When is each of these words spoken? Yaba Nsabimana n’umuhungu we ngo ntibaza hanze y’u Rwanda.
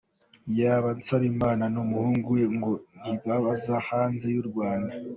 Yaba 0.59 0.89
Nsabimana 0.97 1.65
n’umuhungu 1.73 2.27
we 2.37 2.43
ngo 2.55 2.71
ntibaza 2.99 3.75
hanze 3.89 4.27
y’u 4.35 4.45
Rwanda. 4.49 4.93